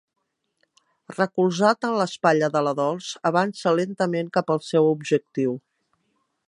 [1.15, 5.57] Recolzat en l'espatlla de la Dols, avança lentament cap al seu objectiu.